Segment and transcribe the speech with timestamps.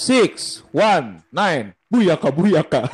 [0.00, 2.88] Six, one, nine, buyaka buyaka.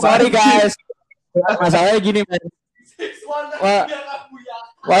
[0.00, 0.72] Sorry guys,
[1.60, 2.40] masalahnya gini man.
[3.60, 3.84] Wah,
[4.88, 5.00] wah,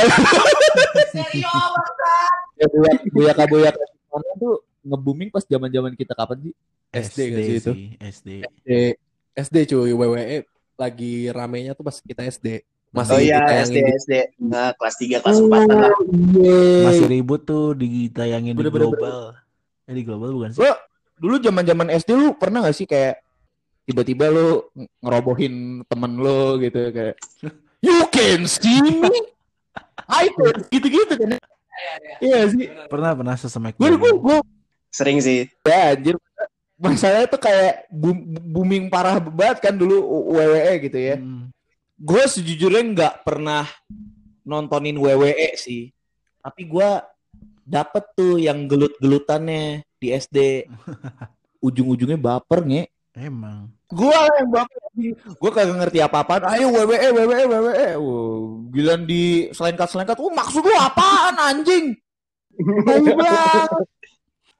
[2.60, 3.80] ya, buyak- buyaka buyaka
[4.12, 6.54] Mana tuh nge-booming pas zaman zaman kita kapan sih?
[6.90, 7.72] SD SD gak sih itu?
[7.96, 8.28] SD.
[8.44, 8.68] SD,
[9.40, 10.44] SD cuy, WWE
[10.76, 12.60] lagi ramenya tuh pas kita SD.
[12.90, 14.12] Masih oh iya, SD, di- SD.
[14.42, 15.94] Nah, kelas 3, kelas 4 lah.
[16.84, 19.18] Masih ribut tuh ditayangin di Bener, bener, global.
[19.86, 20.58] Eh di global bukan sih?
[20.58, 20.74] Lo
[21.14, 23.20] dulu zaman zaman SD lu pernah gak sih kayak
[23.82, 25.54] tiba-tiba lu ng- ngerobohin
[25.84, 27.14] temen lu gitu kayak
[27.78, 29.04] you can see me
[30.10, 31.36] I can gitu-gitu kan
[32.18, 33.76] iya sih Pernah pernah sesemek.
[33.76, 34.38] gue gue gue
[34.88, 35.44] Sering sih.
[35.62, 36.16] ya anjir
[36.76, 40.00] masalahnya tuh kayak boom- booming parah banget kan dulu
[40.32, 41.52] WWE gitu ya Hmm.
[42.00, 43.68] Gue sejujurnya nggak pernah
[44.48, 45.92] nontonin WWE sih.
[46.40, 46.90] Tapi gue
[47.68, 50.64] dapet tuh yang gelut-gelutannya di SD
[51.66, 52.84] ujung-ujungnya baper nge.
[53.20, 53.68] Emang.
[53.90, 54.80] gue yang baper.
[55.36, 56.46] Gue kagak ngerti apa-apaan.
[56.56, 58.38] Ayo WWE WWE WWE wow,
[58.72, 61.98] bilang di selengkat selengkat oh maksud lu apaan anjing.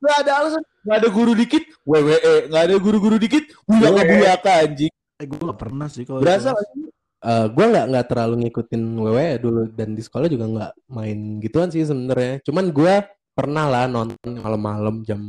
[0.01, 0.63] Gak ada alasan.
[0.81, 4.93] Gak ada guru dikit WWE Gak ada guru-guru dikit Buyaka buyaka anjing.
[5.21, 6.90] Eh gue gak pernah sih kalau Berasa itu.
[7.23, 7.29] Sih?
[7.29, 11.69] Eh, gue nggak nggak terlalu ngikutin WWE dulu dan di sekolah juga nggak main gituan
[11.69, 12.41] sih sebenarnya.
[12.45, 12.95] Cuman gue
[13.37, 15.21] pernah lah nonton malam-malam jam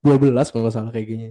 [0.00, 1.26] 12 kalau nggak salah kayak gini.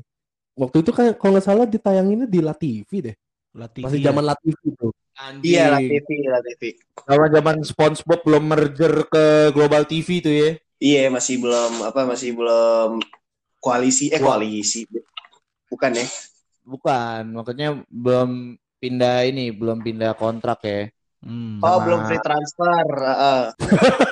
[0.55, 3.15] Waktu itu kan kalau nggak salah ditayanginnya di La TV deh.
[3.55, 4.05] Lah, TV Masih ya.
[4.11, 4.91] zaman La TV tuh.
[5.15, 6.61] Anjing Iya, lah TV, lah TV.
[7.07, 9.23] Zaman-zaman SpongeBob belum merger ke
[9.55, 12.99] Global TV tuh ya Iya, masih belum apa masih belum
[13.63, 14.83] koalisi eh koalisi.
[15.71, 16.05] Bukan ya?
[16.67, 20.85] Bukan Makanya belum pindah ini Belum pindah kontrak ya
[21.25, 21.57] Hmm.
[21.57, 22.85] Oh, Sama- belum free transfer.
[23.01, 23.41] heeh.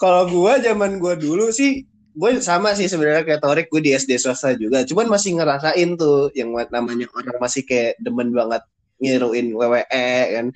[0.00, 4.18] Kalau gua zaman gua dulu sih gue sama sih sebenarnya kayak Torik gue di SD
[4.18, 8.66] swasta juga cuman masih ngerasain tuh yang namanya orang masih kayak demen banget
[8.98, 10.46] ngiruin WWE kan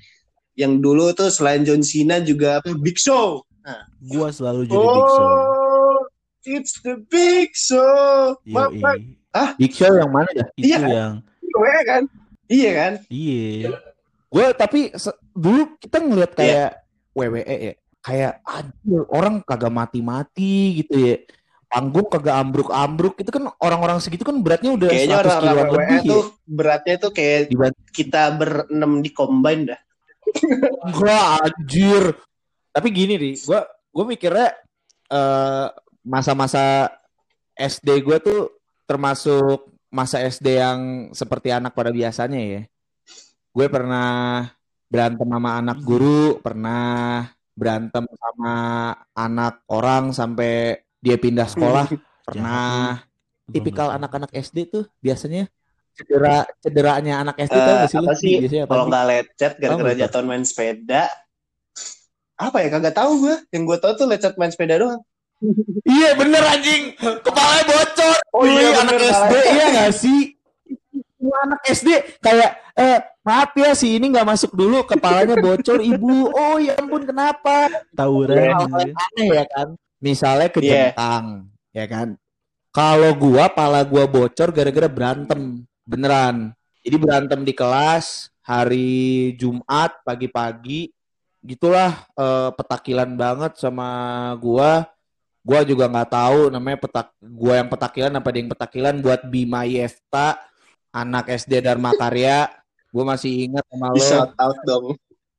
[0.58, 3.46] yang dulu tuh selain John Cena juga apa Big Show
[4.02, 5.30] Gua selalu jadi Big Show.
[6.46, 8.78] It's the Big Show Yoi.
[8.80, 8.92] Mama,
[9.58, 10.48] Big Show yang mana dah?
[10.54, 11.14] Itu Iya yang
[11.54, 12.02] WWE kan
[12.46, 13.74] iya kan iya.
[14.28, 16.70] Gue tapi se- dulu kita ngeliat kayak
[17.14, 21.16] WWE ya, kayak aduh orang kagak mati-mati gitu ya.
[21.70, 25.78] Panggung kagak ambruk-ambruk itu kan orang-orang segitu kan beratnya udah kayaknya 100 orang-orang kiloan WWE
[25.78, 26.30] lebih tuh ya.
[26.46, 29.80] beratnya tuh kayak Dibanding kita berenam di combine dah
[30.94, 32.02] gua anjir.
[32.74, 33.60] Tapi gini nih, gua
[33.94, 34.48] gua mikirnya
[35.10, 35.66] eh
[36.04, 36.92] masa-masa
[37.56, 38.52] SD gua tuh
[38.84, 40.80] termasuk masa SD yang
[41.14, 42.62] seperti anak pada biasanya ya.
[43.54, 44.50] Gue pernah
[44.90, 47.22] berantem sama anak guru, pernah
[47.54, 48.54] berantem sama
[49.14, 51.86] anak orang sampai dia pindah sekolah,
[52.26, 53.06] pernah.
[53.44, 55.44] Tipikal anak-anak SD tuh biasanya
[55.94, 58.08] cedera cederanya anak SD tau sih lu?
[58.08, 58.34] apa sih?
[58.40, 61.04] Biasanya apa kalau nggak lecet gara-gara jatuh main sepeda.
[62.40, 62.68] Apa ya?
[62.72, 65.04] Kagak tahu gue yang gue tahu tuh lecet main sepeda doang
[65.84, 66.82] Iya bener anjing.
[66.96, 68.16] Kepalanya bocor.
[68.32, 69.52] Oh iya, Wih, anak bener, SD kepalanya.
[69.52, 70.20] iya gak sih?
[71.14, 71.88] Semua anak SD
[72.20, 74.84] kayak eh maaf ya si ini nggak masuk dulu.
[74.84, 76.28] Kepalanya bocor ibu.
[76.30, 77.68] Oh ya ampun kenapa?
[77.92, 78.56] Tawuran Iya.
[78.60, 78.92] ya.
[78.92, 79.68] aneh ya kan?
[79.98, 81.26] Misalnya kejengkang
[81.72, 82.08] ya kan?
[82.68, 85.64] Kalau gua pala gua bocor gara-gara berantem.
[85.84, 86.52] Beneran.
[86.80, 90.92] Jadi berantem di kelas hari Jumat pagi-pagi
[91.40, 93.88] gitulah eh, petakilan banget sama
[94.36, 94.84] gua
[95.44, 99.62] gua juga nggak tahu namanya petak gua yang petakilan apa dia yang petakilan buat Bima
[99.68, 100.40] Yefta
[100.94, 102.48] anak SD Dharma Karya.
[102.94, 103.98] Gua masih ingat sama lo.
[103.98, 104.94] Shout out dong.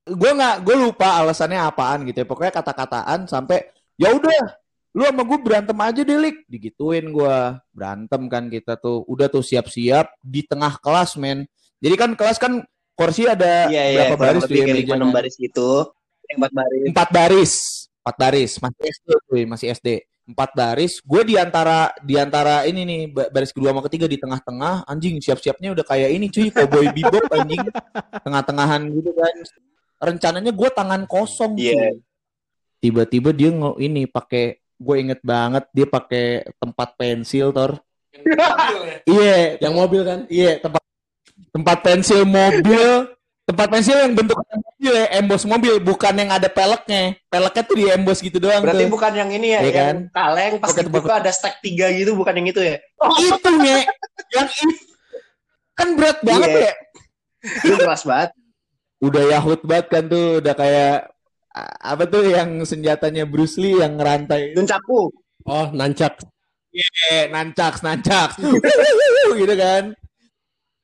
[0.06, 2.28] Gue nggak gue lupa alasannya apaan gitu ya.
[2.30, 4.62] Pokoknya kata-kataan sampai ya udah
[4.94, 6.46] lu sama gue berantem aja deh lik.
[6.46, 7.38] Digituin gue
[7.74, 9.02] berantem kan kita tuh.
[9.10, 11.50] Udah tuh siap-siap di tengah kelas men.
[11.82, 12.62] Jadi kan kelas kan
[12.94, 15.70] kursi ada iya iya berapa kurang baris tuh ya baris gitu.
[16.38, 16.84] Empat baris.
[16.86, 17.75] Empat baris
[18.06, 19.88] empat baris masih SD tuh masih SD
[20.26, 24.22] empat baris gue di antara di antara ini nih ba- baris kedua sama ketiga di
[24.22, 27.66] tengah-tengah anjing siap-siapnya udah kayak ini cuy cowboy bebop anjing.
[28.26, 29.36] Tengah-tengahan gitu kan
[30.06, 31.74] rencananya gue tangan kosong cuy.
[31.74, 31.98] Iya.
[32.78, 37.82] tiba-tiba dia nge ini pakai gue inget banget dia pakai tempat pensil tor
[39.10, 40.20] iya Yang mobil kan?
[40.30, 40.84] Iya, tempat
[41.52, 43.12] tempat pensil mobil,
[43.46, 47.14] tempat pensil yang bentuknya mobil ya, embos mobil, bukan yang ada peleknya.
[47.30, 48.92] Peleknya tuh di embos gitu doang berarti tuh.
[48.92, 52.34] bukan yang ini ya Iya yang kaleng pas Oke, dibuka ada stack tiga gitu bukan
[52.36, 52.78] yang itu ya
[53.22, 53.78] itu nge,
[54.34, 54.76] yang itu
[55.72, 56.64] kan berat banget Iya.
[56.66, 56.74] ya.
[57.62, 58.30] itu keras banget
[58.98, 60.96] udah yahut banget kan tuh udah kayak
[61.80, 65.14] apa tuh yang senjatanya Bruce Lee yang ngerantai Nuncaku.
[65.46, 66.18] Oh, nancak.
[67.08, 68.36] eh nancaks nancaks
[69.40, 69.94] gitu kan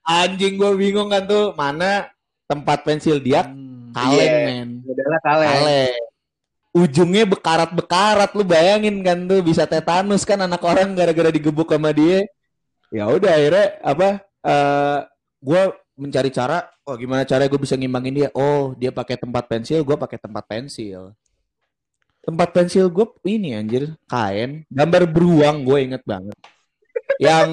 [0.04, 2.08] anjing gue bingung kan tuh mana
[2.52, 3.96] tempat pensil dia Hmm.
[3.96, 4.48] kaleng Iya.
[4.48, 4.70] men.
[4.84, 5.50] Udahlah kaleng.
[5.56, 6.02] kaleng.
[6.72, 12.28] Ujungnya bekarat-bekarat lu bayangin kan tuh bisa tetanus kan anak orang gara-gara digebuk sama dia.
[12.92, 14.08] Ya udah akhirnya apa
[14.44, 15.00] eh
[15.40, 15.62] gue
[15.96, 18.30] mencari cara oh gimana cara gue bisa ngimbangin dia?
[18.36, 21.12] Oh dia pakai tempat pensil gue pakai tempat pensil.
[22.22, 24.64] Tempat pensil gue ini anjir kain.
[24.72, 26.36] Gambar beruang gue inget banget.
[27.20, 27.50] Yang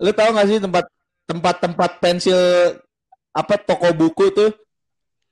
[0.00, 0.84] lu tahu gak sih tempat
[1.24, 2.40] tempat-tempat pensil
[3.34, 4.50] apa toko buku tuh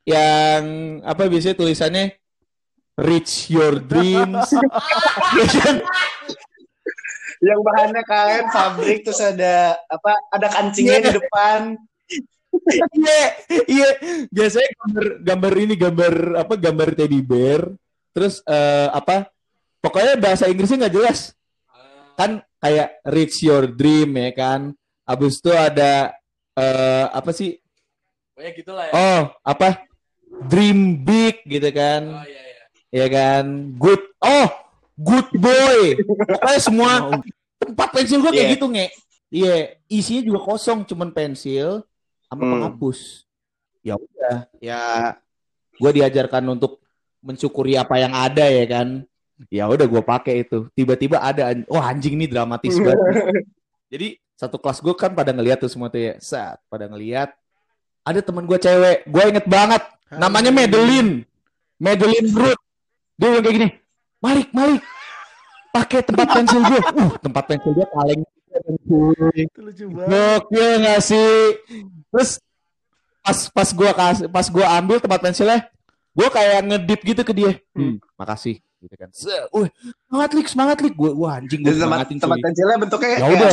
[0.02, 0.62] yang
[1.06, 2.18] apa biasanya tulisannya
[2.98, 4.50] reach your dreams?
[7.42, 10.14] Yang bahannya kain fabrik terus ada apa?
[10.30, 11.74] Ada kancingnya di depan.
[12.94, 13.24] Iya,
[13.66, 13.88] iya.
[14.30, 17.74] Biasanya gambar gambar ini gambar apa gambar teddy bear.
[18.14, 19.26] Terus eh, apa?
[19.82, 21.34] Pokoknya bahasa Inggrisnya nggak jelas.
[22.14, 24.70] Kan kayak reach your dream ya kan.
[25.02, 26.14] Abis itu ada
[26.54, 27.58] eh, apa sih?
[28.42, 28.92] Pokoknya gitulah ya.
[28.98, 29.86] Oh, apa?
[30.50, 32.26] Dream big gitu kan.
[32.26, 32.64] iya iya.
[32.90, 33.44] Ya kan.
[33.78, 34.02] Good.
[34.18, 34.48] Oh,
[34.98, 35.94] good boy.
[36.02, 36.90] Pokoknya semua
[37.62, 38.54] tempat pensil gua kayak Iya.
[38.58, 38.86] gitu nge.
[39.30, 39.54] Iya,
[39.86, 41.86] isinya juga kosong, cuman pensil
[42.26, 42.50] sama Hmm.
[42.58, 43.22] penghapus.
[43.80, 44.80] Ya udah, ya
[45.78, 46.82] gua diajarkan untuk
[47.22, 49.06] mensyukuri apa yang ada ya kan.
[49.54, 50.66] Ya udah gua pakai itu.
[50.74, 52.98] Tiba-tiba ada an- wah anjing nih dramatis banget.
[53.94, 56.14] Jadi satu kelas gue kan pada ngeliat tuh semua tuh ya.
[56.18, 57.30] Saat pada ngeliat
[58.02, 61.22] ada teman gue cewek, gue inget banget namanya Madeline.
[61.78, 62.58] Madeline Root.
[63.18, 63.68] Dia bilang kayak gini,
[64.18, 64.82] Malik, Malik,
[65.70, 66.80] pakai tempat pensil gue.
[66.98, 68.22] Uh, tempat pensil dia kaleng.
[69.34, 70.42] Itu lucu banget.
[70.52, 71.58] Nggak sih?
[72.10, 72.30] Terus
[73.22, 75.58] pas pas gue kasih, pas gue ambil tempat pensilnya,
[76.12, 77.52] gue kayak ngedip gitu ke dia.
[77.74, 78.58] Hmm, makasih.
[78.82, 79.08] Gitu kan.
[79.54, 79.70] Wih,
[80.10, 80.94] semangat lik, semangat lik.
[80.98, 82.44] Gue, wah anjing gue Dan tempat, semangatin tempat cuy.
[82.50, 83.52] pensilnya bentuknya Ya kayak udah.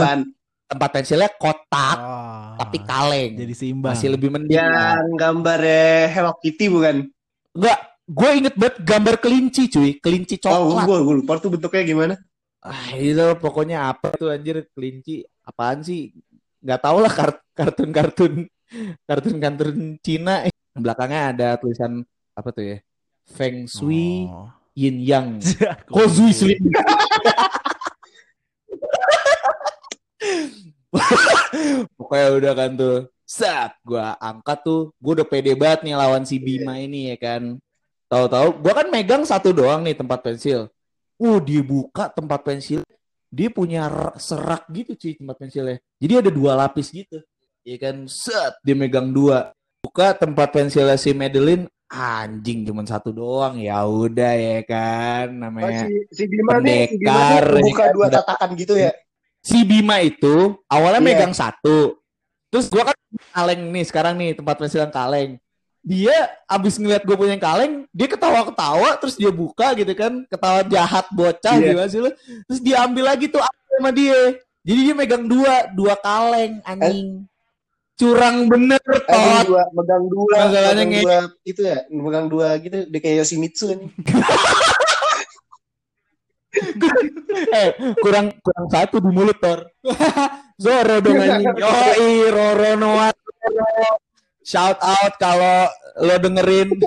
[0.69, 3.33] Tempat pensilnya kotak, Ah, tapi kaleng.
[3.35, 3.89] Jadi seimbang.
[3.89, 4.53] Masih lebih mending.
[4.53, 7.09] Yang gambarnya Hello Kitty bukan?
[7.51, 10.85] Enggak, gue inget banget gambar kelinci cuy, kelinci Oh, coklat.
[10.85, 12.13] gue gue lupa tuh bentuknya gimana.
[12.61, 16.13] Ah, itu pokoknya apa tuh anjir kelinci apaan sih?
[16.61, 18.45] Nggak tahu lah kart- kartun-kartun
[19.03, 20.45] kartun-kartun Cina.
[20.77, 22.77] Belakangnya ada tulisan apa tuh ya?
[23.25, 24.53] Feng Shui Oh.
[24.77, 25.41] Yin Yang.
[25.89, 26.29] Kok Kozui?
[26.29, 26.61] Slim.
[31.97, 32.97] Pokoknya udah kan tuh.
[33.29, 34.81] Set, gua angkat tuh.
[34.97, 37.57] Gua udah pede banget nih lawan si Bima ini ya kan.
[38.09, 40.67] Tahu-tahu gua kan megang satu doang nih tempat pensil.
[41.19, 42.81] Uh, dibuka tempat pensil.
[43.29, 43.85] Dia punya
[44.17, 45.77] serak gitu cuy tempat pensilnya.
[46.01, 47.21] Jadi ada dua lapis gitu.
[47.61, 49.53] Ya kan, set, dia megang dua.
[49.85, 53.61] Buka tempat pensilnya si Madeline, anjing cuman satu doang.
[53.61, 57.83] Ya udah ya kan, Oh, namanya si, si Bima nih, si Bima Pendekar, nih buka
[57.85, 57.93] ya.
[57.93, 58.91] dua tatakan gitu ya.
[59.39, 61.07] Si Bima itu awalnya Iya.
[61.07, 61.97] megang satu.
[62.49, 62.97] Terus gua kan
[63.31, 65.37] kaleng nih sekarang nih tempat pensil yang kaleng.
[65.79, 66.11] Dia
[66.43, 71.55] abis ngeliat gue punya kaleng, dia ketawa-ketawa, terus dia buka gitu kan, ketawa jahat bocah
[71.55, 71.71] Iya.
[71.71, 72.11] gimana sih lu?
[72.51, 74.35] Terus dia ambil lagi tuh sama dia.
[74.59, 77.23] Jadi dia megang dua, dua kaleng anjing.
[77.95, 79.43] Curang bener, Eh, tot.
[79.55, 83.89] dua, megang dua, Masalahnya megang dua, itu ya, megang dua gitu, dia kayak Yoshimitsu nih.
[87.53, 87.69] eh,
[88.01, 89.69] kurang kurang satu di mulut, Tor.
[90.63, 91.55] Zoro dong anjing.
[91.55, 93.13] Yoi, Roro Noah.
[94.43, 95.69] Shout out kalau
[96.01, 96.73] lo dengerin.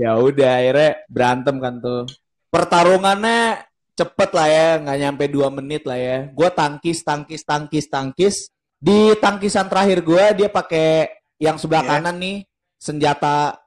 [0.00, 2.04] ya udah akhirnya berantem kan tuh.
[2.50, 3.64] Pertarungannya
[3.94, 6.26] cepet lah ya, nggak nyampe dua menit lah ya.
[6.34, 8.50] Gue tangkis, tangkis, tangkis, tangkis.
[8.76, 11.08] Di tangkisan terakhir gue dia pakai
[11.40, 11.90] yang sebelah Iya.
[11.98, 12.44] kanan nih
[12.76, 13.63] senjata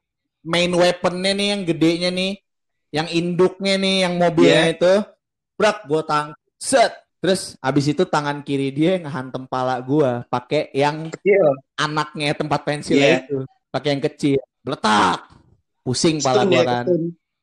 [0.47, 2.31] main weaponnya nih yang gedenya nih,
[2.95, 4.93] yang induknya nih, yang mobilnya itu.
[5.59, 6.39] Brak, gue tangkis.
[6.57, 6.93] Set.
[7.17, 11.59] Terus abis itu tangan kiri dia ngehantem pala gue pakai yang Kecil.
[11.75, 13.25] anaknya tempat pensil Iya.
[13.25, 13.41] itu,
[13.73, 14.39] pakai yang kecil.
[14.61, 15.25] Letak.
[15.81, 16.85] Pusing pala gue ya, kan.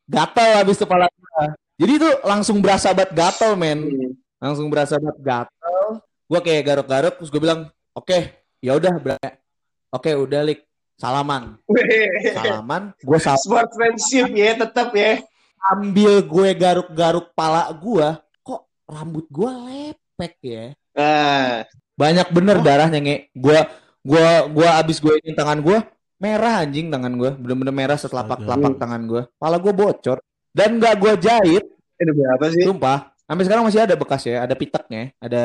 [0.07, 1.59] Gatel habis itu pala gua.
[1.75, 3.79] Jadi itu langsung berasa banget gatel men.
[3.83, 4.11] Hmm.
[4.39, 5.83] Langsung berasa banget gatel.
[6.31, 8.31] Gue kayak garuk-garuk terus gue bilang, "Oke,
[8.63, 8.95] ya udah
[9.91, 10.67] Oke, udah lik.
[10.99, 11.59] Salaman.
[12.35, 12.83] Salaman.
[13.03, 15.21] Gue Sportsmanship ya, tetap ya.
[15.65, 18.09] sambil gue garuk-garuk pala gue,
[18.45, 20.65] kok rambut gue lepek ya.
[20.95, 23.31] Nah, Banyak bener darahnya nge.
[23.39, 23.71] Gua
[24.03, 25.79] gua gua abis gue ini tangan gue
[26.19, 29.23] merah anjing tangan gue, bener-bener merah setelapak telapak tangan gue.
[29.39, 30.19] Pala gue bocor
[30.51, 31.65] dan nggak gue jahit,
[32.01, 32.65] ada berapa sih?
[32.65, 33.15] sumpah.
[33.25, 35.45] Sampai sekarang masih ada bekas ya, ada pitaknya, ada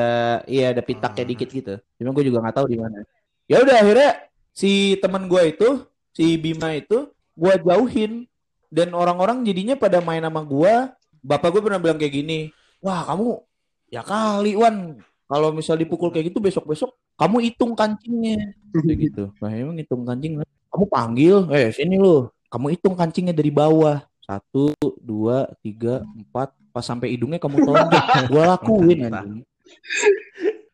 [0.51, 1.29] iya ada pitaknya Oh.
[1.31, 1.73] dikit gitu.
[1.95, 2.99] Cuma gue juga nggak tahu di mana.
[3.47, 4.11] Ya udah akhirnya
[4.59, 8.27] si teman gue itu, si Bima itu, gue jauhin
[8.67, 10.73] dan orang-orang jadinya pada main sama gue.
[11.23, 12.51] Bapak gue pernah bilang kayak gini,
[12.83, 13.39] wah kamu
[13.87, 14.99] ya kali Wan,
[15.31, 19.31] kalau misal dipukul kayak gitu besok-besok kamu hitung kancingnya, gitu.
[19.39, 24.03] Nah emang hitung kancing, kamu panggil, eh sini lo, kamu hitung kancingnya dari bawah.
[24.29, 24.69] Satu,
[25.01, 28.05] dua, tiga, empat, pas sampai hidungnya kamu tonjok.
[28.29, 28.99] Gue lakuin.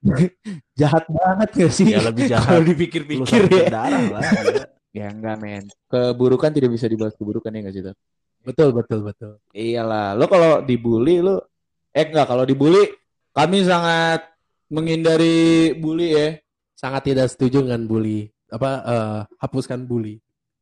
[0.80, 1.88] Jahat banget gak sih?
[1.92, 2.50] Ya lebih jahat.
[2.52, 3.70] Kalau dipikir-pikir ya.
[3.72, 4.22] darah lah.
[4.22, 4.66] gila.
[4.96, 5.68] Ya enggak men.
[5.92, 7.84] Keburukan tidak bisa dibalas keburukan ya enggak sih?
[7.84, 8.00] Tat?
[8.48, 9.44] Betul, betul, betul.
[9.52, 10.16] Iyalah.
[10.16, 11.52] Lo kalau dibully lo
[11.92, 12.96] eh enggak kalau dibully
[13.36, 14.24] kami sangat
[14.72, 16.40] menghindari bully ya.
[16.80, 18.32] Sangat tidak setuju dengan bully.
[18.48, 20.16] Apa eh, hapuskan bully.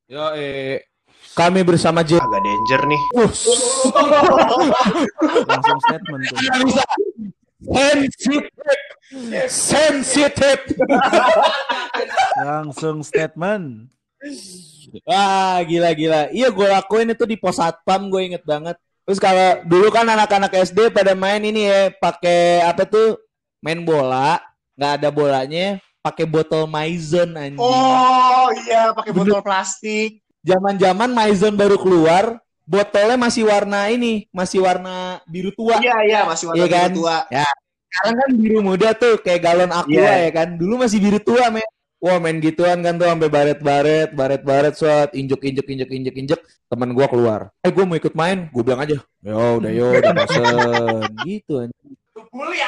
[0.10, 0.82] Yo eh
[1.38, 2.18] kami bersama J.
[2.18, 3.02] Agak danger nih.
[5.50, 6.42] Langsung statement tuh.
[7.64, 8.48] Sensitive.
[9.48, 10.64] Sensitive.
[12.40, 13.88] Langsung statement.
[15.08, 16.30] Wah, gila-gila.
[16.30, 18.78] Iya, gue lakuin itu di pos satpam, gue inget banget.
[19.04, 23.20] Terus kalau dulu kan anak-anak SD pada main ini ya, pakai apa tuh?
[23.64, 24.44] Main bola,
[24.76, 27.64] nggak ada bolanya, pakai botol Maison anjing.
[27.64, 30.20] Oh iya, pakai botol plastik.
[30.44, 35.80] Zaman-zaman Maison baru keluar, botolnya masih warna ini, masih warna biru tua.
[35.80, 36.90] Iya iya, masih warna Iya kan?
[36.90, 37.18] biru tua.
[37.94, 40.14] Sekarang kan biru muda tuh, kayak galon aqua Iya.
[40.26, 40.48] ya kan.
[40.58, 41.66] Dulu masih biru tua, men.
[42.04, 46.40] Wah main gituan kan tuh sampai baret-baret, baret-baret, shot, injek injek injek injek injek.
[46.68, 47.42] Temen gua keluar.
[47.64, 49.00] Eh gua mau ikut main, gua bilang aja.
[49.24, 50.44] Yo udah yo udah bosen.
[51.24, 51.96] gitu anjing.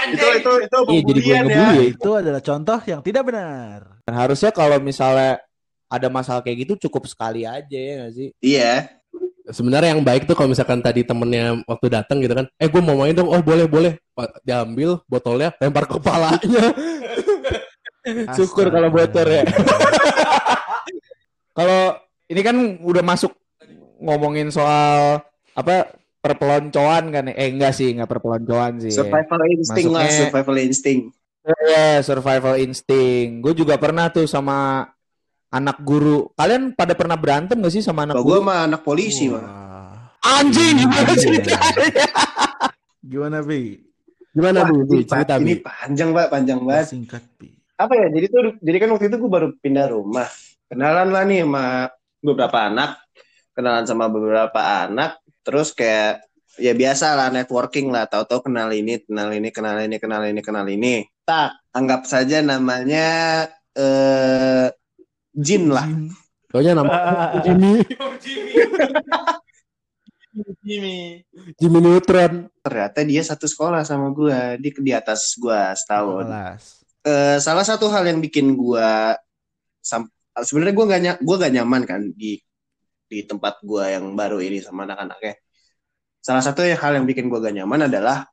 [0.08, 1.44] Itu itu itu Iya jadi gue pembulian ya.
[1.44, 1.92] ngebully ya.
[2.00, 3.80] Itu adalah contoh yang tidak benar.
[4.08, 5.44] Dan harusnya kalau misalnya
[5.86, 8.28] ada masalah kayak gitu cukup sekali aja ya nggak sih?
[8.40, 8.88] Iya.
[9.46, 12.98] Sebenarnya yang baik tuh kalau misalkan tadi temennya waktu datang gitu kan, eh gue mau
[12.98, 13.94] main dong, oh boleh boleh,
[14.42, 16.74] diambil botolnya, lempar ke kepalanya.
[18.38, 19.46] Syukur kalau bocor ya.
[21.54, 21.98] kalau
[22.30, 23.34] ini kan udah masuk
[24.02, 25.22] ngomongin soal
[25.54, 27.30] apa perpeloncoan kan?
[27.30, 27.34] ya?
[27.38, 28.94] Eh enggak sih, enggak perpeloncoan sih.
[28.94, 31.06] Survival instinct lah, Masuknya- survival instinct.
[31.46, 33.34] Iya, survival instinct.
[33.46, 34.90] Gue juga pernah tuh sama
[35.56, 36.28] anak guru.
[36.36, 38.48] Kalian pada pernah berantem gak sih sama anak Kalau gue guru?
[38.48, 39.44] mah anak polisi mah.
[40.20, 41.22] Anjing gimana Iya.
[41.22, 42.06] ceritanya?
[43.06, 43.78] Gimana, Bi?
[44.34, 44.76] Gimana Wah, bu?
[44.84, 45.64] Bu, ini, cerita ini bi.
[45.64, 46.86] panjang pak, panjang banget.
[46.92, 47.54] Singkat, Bi.
[47.78, 48.08] Apa ya?
[48.10, 50.28] Jadi tuh, jadi kan waktu itu gue baru pindah rumah.
[50.66, 51.64] Kenalan lah nih sama
[52.20, 52.92] beberapa anak.
[53.54, 55.22] Kenalan sama beberapa anak.
[55.46, 56.26] Terus kayak
[56.58, 58.10] ya biasa lah networking lah.
[58.10, 61.06] Tahu-tahu kenal ini, kenal ini, kenal ini, kenal ini, kenal ini.
[61.24, 63.08] Tak anggap saja namanya
[63.72, 64.68] eh
[65.36, 65.84] Jin lah.
[66.48, 66.96] Pokoknya nama
[67.44, 67.84] Jimmy,
[70.63, 71.20] Jimmy.
[71.60, 72.48] Jimmy Neutron.
[72.63, 74.60] Ternyata dia satu sekolah sama gue.
[74.63, 76.25] Dia di atas gue setahun.
[77.06, 79.13] Eh, salah satu hal yang bikin gua
[79.77, 82.42] sam- sebenarnya gua gak ny- gua gak nyaman kan di
[83.06, 85.38] di tempat gua yang baru ini sama anak-anaknya.
[86.18, 88.25] Salah satu yang- hal yang bikin gua gak nyaman adalah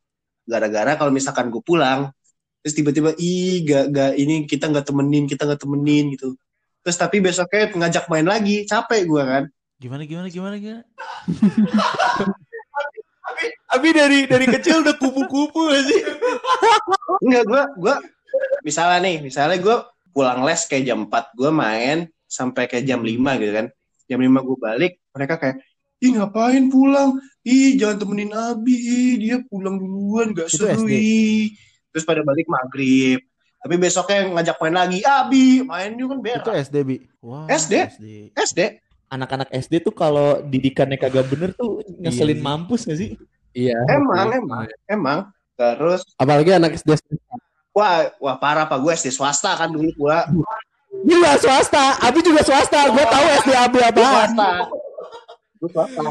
[0.49, 2.11] gara-gara kalau misalkan gue pulang
[2.65, 6.35] terus tiba-tiba ih gak, gak ini kita nggak temenin kita nggak temenin gitu
[6.83, 9.45] terus tapi besoknya ngajak main lagi capek gua kan
[9.83, 10.87] Gimana, gimana, gimana, gimana?
[13.67, 16.01] Tapi dari dari kecil udah kupu-kupu gak sih?
[17.27, 17.95] Enggak, gua gua
[18.63, 23.43] misalnya nih, misalnya gua pulang les kayak jam 4, gua main sampai kayak jam 5
[23.43, 23.67] gitu kan.
[24.07, 25.57] Jam 5 gua balik, mereka kayak,
[25.99, 27.19] "Ih, ngapain pulang?
[27.43, 30.93] Ih, jangan temenin Abi, ih, dia pulang duluan, gak seru." SD.
[30.95, 31.43] ih."
[31.91, 33.19] Terus pada balik maghrib.
[33.63, 36.97] Tapi besoknya ngajak main lagi, "Abi, main juga kan Itu berak." SD, Bi.
[37.23, 37.75] Wah, SD?
[38.35, 38.61] SD.
[39.07, 43.15] Anak-anak SD tuh kalau didikannya kagak bener tuh ngeselin Iya mampus gak sih?
[43.55, 43.77] Iya.
[43.87, 44.41] Emang, betul.
[44.43, 45.19] emang, emang.
[45.55, 46.97] Terus, Apalagi anak SD.
[47.71, 50.27] wah, wah parah pak gue SD swasta kan dulu pula.
[51.07, 52.91] Gila swasta, Abi juga swasta.
[52.91, 54.33] Gue tahu SD Abi apaan.
[54.33, 54.51] swasta.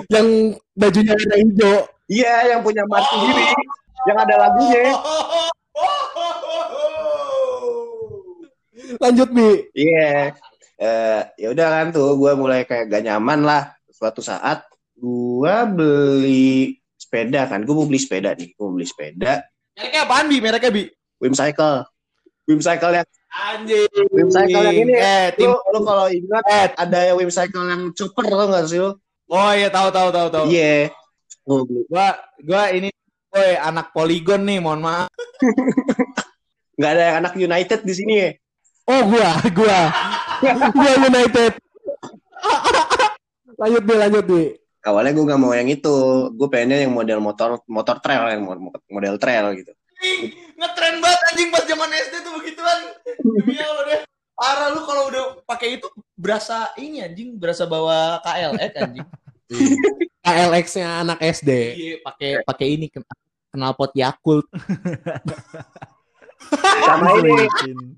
[0.08, 0.28] Yang
[0.78, 1.76] bajunya warna hijau.
[2.08, 3.44] Iya, yang punya mat sendiri,
[4.08, 4.84] yang ada lagunya.
[8.98, 9.50] Lanjut bi.
[9.78, 10.36] Iya.
[10.82, 13.72] Eh, ya udah kan tuh, gue mulai kayak gak nyaman lah.
[13.94, 14.66] Suatu saat
[14.98, 19.46] gue beli sepeda kan, gue mau beli sepeda nih, gue mau beli sepeda.
[19.78, 20.38] Mereknya apaan Bi?
[20.42, 20.84] Mereknya Bi?
[21.22, 21.86] Wim Cycle,
[22.50, 23.90] Wim Cycle yang, Anjing.
[24.10, 24.94] Wim Cycle yang ini.
[24.98, 26.68] Eh, tim lu, lu kalau ingat eh.
[26.74, 28.98] ada yang Wim Cycle yang chopper tau gak sih lu?
[29.30, 30.46] Oh iya tahu tahu tahu tahu.
[30.50, 30.90] Iya.
[31.46, 31.82] Gue beli.
[31.88, 32.90] Gua gua ini
[33.32, 35.08] Woi, anak poligon nih, mohon maaf.
[36.82, 38.30] Gak ada yang anak United di sini ya.
[38.90, 39.80] Oh gua, gua,
[40.72, 41.54] gua United.
[43.58, 44.44] lanjut bi, lanjut bi.
[44.82, 45.94] awalnya gue nggak mau yang itu
[46.34, 49.70] gue pengennya yang model motor motor trail yang mo- model trail gitu
[50.58, 52.80] Ngetren banget anjing pas zaman SD tuh begituan.
[53.22, 54.02] Demi Allah deh.
[54.34, 55.86] Parah lu kalau udah pakai itu
[56.18, 59.06] berasa ini anjing, berasa bawa KLX anjing.
[60.26, 61.50] KLX-nya anak SD.
[61.78, 63.06] Iya, pakai pakai ini ken-
[63.54, 64.50] knalpot Yakult.
[66.88, 67.34] sama ini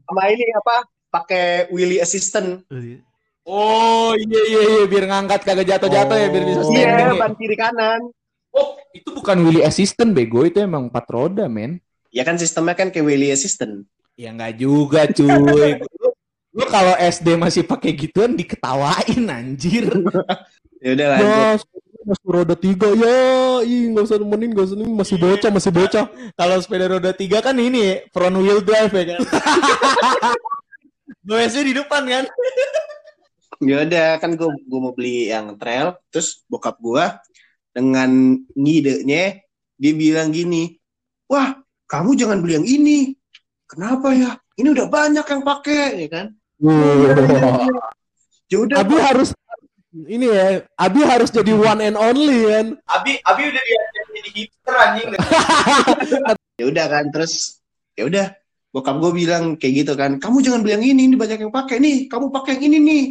[0.03, 0.75] sama ini apa
[1.10, 2.63] pakai wheelie assistant
[3.43, 6.67] Oh iya iya iya biar ngangkat kagak jatuh-jatuh ya biar bisa Oh.
[6.69, 6.95] standing.
[6.95, 7.19] iya ya.
[7.19, 8.01] ban kiri kanan
[8.50, 11.81] Oh, itu bukan wheelie assistant bego, itu emang empat roda, men.
[12.07, 15.81] ya kan sistemnya kan kayak wheelie assistant Ya nggak juga, cuy.
[16.53, 19.89] Lu, kalau SD masih pakai gituan diketawain anjir.
[20.77, 21.65] ya udah lanjut
[22.03, 23.17] masih roda tiga ya,
[23.63, 26.05] ih nggak usah nemenin, nggak usah nemenin, masih bocah, masih bocah.
[26.36, 29.19] Kalau sepeda roda tiga kan ini ya, front wheel drive ya kan.
[31.27, 32.25] Goesnya di depan kan.
[33.63, 37.05] ya udah kan gue gue mau beli yang trail terus bokap gue
[37.72, 39.39] dengan ngidenya
[39.79, 40.75] dia bilang gini
[41.31, 41.55] wah
[41.88, 43.15] kamu jangan beli yang ini
[43.63, 46.27] kenapa ya ini udah banyak yang pakai ya kan
[46.60, 47.63] Wah.
[48.51, 49.31] ya udah Abi harus
[49.93, 52.67] ini ya, Abi harus jadi one and only kan.
[52.89, 53.62] Abi Abi udah
[54.09, 55.07] jadi hipster anjing.
[56.59, 57.62] ya udah kan terus
[57.93, 58.27] ya udah.
[58.73, 61.77] Bokap gue bilang kayak gitu kan kamu jangan beli yang ini ini banyak yang pakai
[61.77, 62.09] nih.
[62.09, 63.03] Kamu pakai yang ini nih.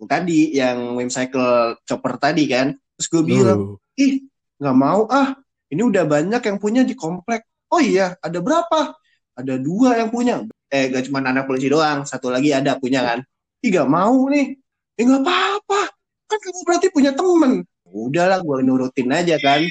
[0.00, 2.72] Yang tadi yang Whimsicle chopper tadi kan.
[2.96, 4.00] Terus gue bilang Uh.
[4.00, 4.24] ih
[4.56, 5.36] nggak mau ah.
[5.68, 7.44] Ini udah banyak yang punya di komplek.
[7.68, 8.96] Oh iya ada berapa?
[9.36, 10.40] Ada dua yang punya.
[10.72, 13.20] Eh gak cuma anak polisi doang satu lagi ada punya kan.
[13.60, 14.56] Ih gak mau nih.
[14.96, 15.95] Eh nggak apa-apa
[16.26, 17.62] kan kamu berarti punya temen.
[17.86, 19.62] Udahlah gue nurutin aja kan.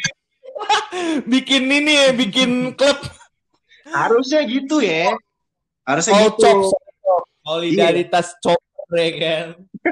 [1.32, 2.96] Bikin ini ya, bikin klub.
[3.92, 5.12] Harusnya gitu ya.
[5.84, 6.42] Harusnya Oh, gitu.
[6.42, 6.58] cop,
[7.46, 9.48] solidaritas chopper ya kan.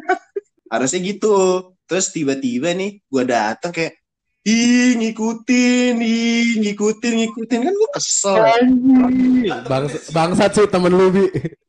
[0.74, 1.36] harusnya gitu.
[1.85, 4.00] Terus tiba-tiba nih gue datang kayak
[4.48, 7.59] ih ngikutin ih ngikutin ngikutin.
[7.61, 8.35] Kan gue kesel.
[9.70, 11.24] Bang, bangsat sih temen lu, Bi.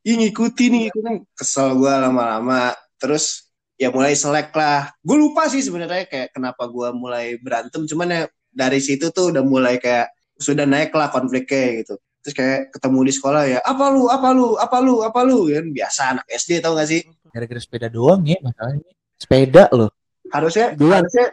[0.08, 1.14] ih ngikutin ngikutin.
[1.36, 2.72] Kesel gue lama-lama.
[2.96, 3.43] Terus
[3.84, 4.88] ya mulai selek lah.
[5.04, 7.84] Gue lupa sih sebenarnya kayak kenapa gue mulai berantem.
[7.84, 10.08] Cuman ya dari situ tuh udah mulai kayak
[10.40, 11.94] sudah naik lah konfliknya gitu.
[12.24, 14.08] Terus kayak ketemu di sekolah ya apa lu?
[14.08, 14.56] Apa lu?
[14.56, 14.94] Apa lu?
[15.04, 15.52] Apa lu?
[15.52, 17.04] Kan biasa anak SD tau gak sih?
[17.28, 18.88] Gara-gara sepeda doang ya masalahnya.
[19.20, 19.92] Sepeda loh.
[20.32, 21.04] harusnya Duluan.
[21.04, 21.26] harusnya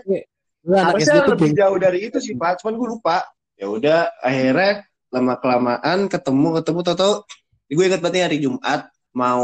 [0.61, 2.59] Lu anak SD harusnya tuh lebih jauh dari itu sih pak.
[2.59, 3.23] Cuman gue lupa.
[3.55, 7.13] Ya udah akhirnya lama kelamaan ketemu ketemu tau
[7.71, 9.43] gue ingat banget hari Jumat mau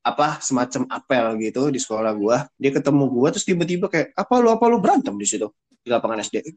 [0.00, 4.48] apa semacam apel gitu di sekolah gue dia ketemu gue terus tiba-tiba kayak apa lu
[4.54, 4.78] apa lu?
[4.78, 5.50] Berantem di situ
[5.82, 6.38] di lapangan SD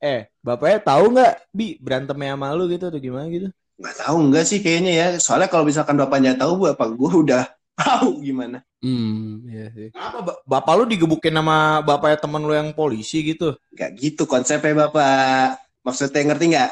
[0.00, 3.48] Eh, bapaknya tahu nggak bi berantemnya sama lu gitu atau gimana gitu?
[3.80, 5.06] nggak tahu enggak sih kayaknya ya.
[5.20, 7.44] Soalnya kalau misalkan bapaknya tahu bapak gue udah
[7.80, 8.64] tahu gimana.
[8.80, 9.88] Hmm, iya sih.
[9.92, 13.56] Apa ba- bapak lu digebukin sama bapaknya temen lu yang polisi gitu?
[13.76, 15.60] nggak gitu konsepnya bapak.
[15.84, 16.70] Maksudnya ngerti nggak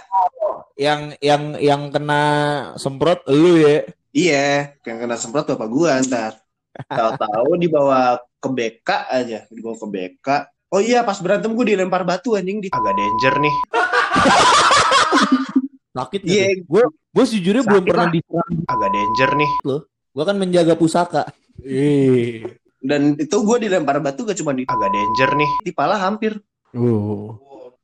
[0.78, 2.22] Yang yang yang kena
[2.78, 3.82] semprot lu ya?
[4.14, 6.38] Iya, yang kena semprot bapak gua ntar.
[6.86, 10.28] Tahu-tahu dibawa ke BK aja, dibawa ke BK.
[10.70, 13.54] Oh iya, pas berantem gua dilempar batu anjing di agak danger nih.
[15.98, 16.46] Sakit Iya.
[16.54, 16.62] gitu.
[16.70, 18.14] Gue gue sejujurnya belum pernah lah.
[18.14, 18.52] diserang.
[18.70, 19.50] Agak danger nih.
[20.14, 21.22] Gue kan menjaga pusaka.
[21.66, 22.46] Ih.
[22.78, 26.38] Dan itu gua dilempar batu gak cuma di agak danger nih, di pala hampir.
[26.70, 27.34] Uh.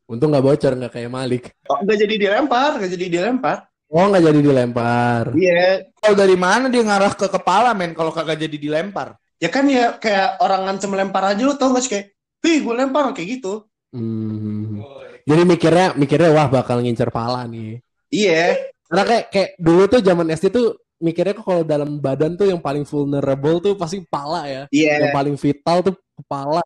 [0.04, 1.42] Untung nggak bocor nggak kayak Malik.
[1.64, 3.64] Oh, gak jadi dilempar, gak jadi dilempar.
[3.88, 5.24] Oh nggak jadi dilempar.
[5.32, 9.16] Iya, Kalau dari mana dia ngarah ke kepala men kalau kagak jadi dilempar?
[9.42, 12.06] ya kan ya kayak orang ngancem lempar aja lu tau gak sih kayak,
[12.40, 14.80] "Wih, gue lempar kayak gitu." Hmm.
[15.24, 17.80] Jadi mikirnya mikirnya wah bakal ngincer pala nih.
[18.08, 18.56] Iya,
[18.88, 20.66] Karena kayak kayak dulu tuh zaman SD tuh
[21.02, 24.62] mikirnya kok kalau dalam badan tuh yang paling vulnerable tuh pasti pala ya.
[24.70, 25.08] iya.
[25.08, 26.60] Yang paling vital tuh kepala.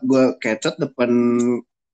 [0.00, 1.10] gue kecot depan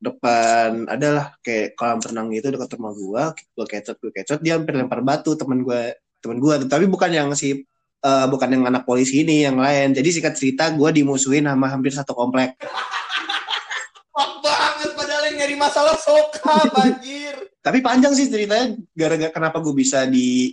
[0.05, 3.23] depan adalah kayak kolam renang gitu dekat rumah gue
[3.57, 7.29] gue kecot gue kecot dia hampir lempar batu temen gue temen gue tapi bukan yang
[7.33, 7.65] si
[8.05, 9.97] eh, bukan yang anak polisi ini yang lain.
[9.97, 12.61] Jadi singkat cerita gue dimusuhin sama hampir satu komplek.
[14.45, 17.35] Banget padahal yang nyari masalah sokap anjir.
[17.65, 20.53] tapi panjang sih ceritanya gara-gara kenapa gue bisa di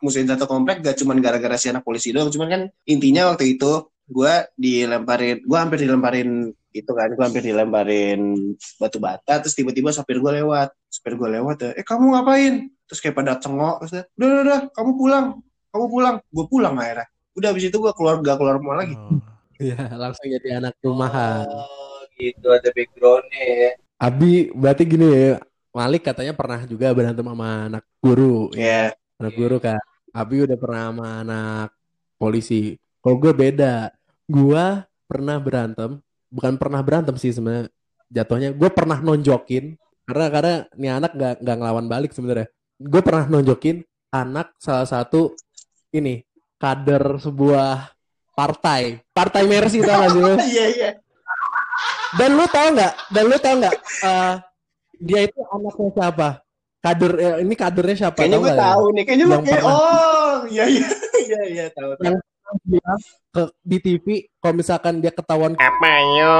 [0.00, 2.32] musuhin satu komplek gak cuman gara-gara si anak polisi doang.
[2.32, 8.20] Cuman kan intinya waktu itu gue dilemparin gue hampir dilemparin itu kan gue hampir dilemparin
[8.78, 13.02] batu bata terus tiba-tiba sopir gue lewat sopir gue lewat ya, eh kamu ngapain terus
[13.02, 15.26] kayak pada cengok terus udah udah udah kamu pulang
[15.74, 19.18] kamu pulang gue pulang akhirnya udah habis itu gue keluar gak keluar rumah lagi Oh.
[19.56, 21.48] Iya, langsung jadi anak rumahan.
[21.48, 23.70] Oh, gitu ada backgroundnya ya.
[23.96, 25.40] Abi berarti gini ya,
[25.72, 28.52] Malik katanya pernah juga berantem sama anak guru.
[28.52, 29.80] ya Anak guru kan.
[30.12, 31.68] Abi udah pernah sama anak
[32.20, 32.76] polisi.
[33.00, 33.95] Kalau gue beda.
[34.26, 34.64] Gue
[35.06, 37.70] pernah berantem bukan pernah berantem sih sebenarnya
[38.10, 43.24] jatuhnya gue pernah nonjokin karena karena nih anak nggak nggak ngelawan balik sebenarnya gue pernah
[43.30, 45.30] nonjokin anak salah satu
[45.94, 46.26] ini
[46.58, 47.94] kader sebuah
[48.34, 50.34] partai partai Mercy tau gak sih lu?
[50.58, 50.90] Iya iya.
[52.18, 54.34] dan lu tau nggak dan lu tau nggak eh,
[54.98, 56.28] dia itu anaknya siapa
[56.82, 58.58] kader eh, ini kadernya siapa Kayaknya gue ya?
[58.62, 59.02] tahu nih.
[59.06, 60.88] Kayaknya lu Yang kayak oh iya iya
[61.26, 61.90] iya iya tahu.
[61.94, 62.04] tahu.
[62.06, 62.16] Yang
[62.62, 63.00] bilang
[63.34, 64.06] ke di TV
[64.38, 66.36] kalau misalkan dia ketahuan Apa yo?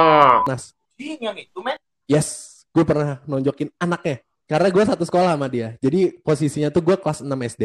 [0.47, 1.77] Nas yang itu men.
[2.09, 4.23] Yes, gue pernah nonjokin anaknya.
[4.47, 5.75] Karena gue satu sekolah sama dia.
[5.83, 7.63] Jadi posisinya tuh gue kelas 6 SD,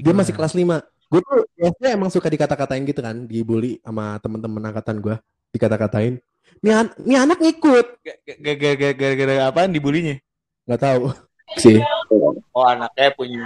[0.00, 0.80] dia masih kelas 5.
[1.10, 5.18] Gue tuh SD emang suka dikata-katain gitu kan, dibully sama temen-temen angkatan gue,
[5.50, 6.22] dikata-katain.
[6.62, 7.86] Nih, an- nih anak ngikut.
[8.38, 10.14] Gara-gara apaan dibulinya?
[10.64, 11.10] Nggak tahu
[11.58, 11.82] sih.
[12.54, 13.44] Oh anaknya punya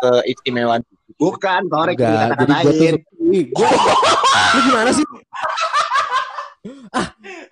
[0.00, 0.80] keistimewaan.
[1.14, 2.96] Bukan, korek Enggak, jadi gue tuh
[3.52, 3.68] gue
[4.56, 5.04] lu gimana sih?
[6.92, 7.06] ah,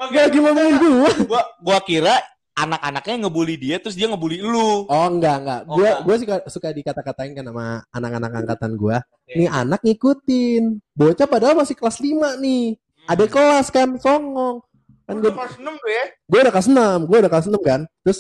[0.09, 1.11] gak lagi ngomongin gue.
[1.29, 2.17] Gua gua kira
[2.59, 4.85] anak-anaknya ngebully dia terus dia ngebully lu.
[4.89, 5.61] Oh enggak enggak.
[5.69, 5.99] Oh, Gue enggak.
[6.03, 8.97] gue suka suka dikata-katain kan sama anak-anak angkatan gue.
[9.37, 10.63] Nih anak ngikutin.
[10.93, 12.75] Bocah padahal masih kelas 5 nih.
[13.07, 14.61] Ada kelas kan songong.
[15.07, 16.05] Kan gue kelas 6 tuh ya.
[16.29, 17.81] gue udah kelas 6, gue udah kelas 6 kan.
[18.05, 18.19] Terus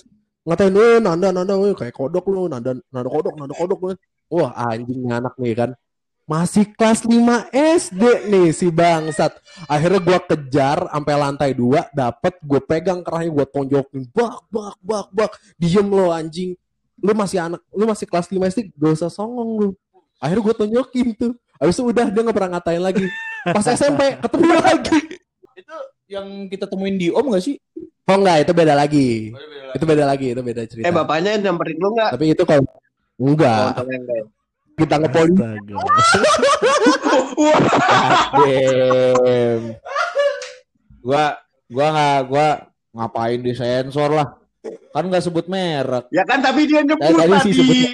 [0.48, 3.92] ngatain lu nanda nanda lu kayak kodok lu, nanda nanda kodok, nanda kodok lu.
[4.28, 5.70] Wah, anjing nih anak nih kan.
[6.28, 9.32] Masih kelas 5 SD nih si bangsat.
[9.64, 14.04] Akhirnya gue kejar sampai lantai 2, dapet gue pegang kerahnya gue tonjokin.
[14.12, 15.32] Bak bak bak bak.
[15.56, 16.52] Diem lo anjing.
[17.00, 19.68] Lu masih anak, lu masih kelas 5 SD, gak usah songong lu.
[20.20, 21.32] Akhirnya gue tonjokin tuh.
[21.56, 23.06] Habis itu udah dia gak pernah ngatain lagi.
[23.48, 24.98] Pas SMP ketemu lagi.
[25.56, 25.76] Itu
[26.12, 27.56] yang kita temuin di Om gak sih?
[28.08, 29.08] Oh enggak, itu beda lagi.
[29.76, 30.84] Itu beda lagi, itu beda cerita.
[30.88, 32.10] Eh bapaknya nyamperin lu nggak?
[32.16, 32.64] Tapi itu kalau
[33.18, 33.82] enggak,
[34.78, 35.42] kita polisi.
[38.32, 39.62] Damn.
[41.02, 41.24] Gua
[41.66, 42.46] gua nggak gua
[42.94, 44.38] ngapain disensor lah.
[44.94, 46.06] Kan nggak sebut merek.
[46.14, 47.90] Ya kan tapi dia nyebut tadi sih sebutnya.